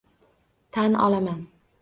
[0.71, 1.47] Tan olaman.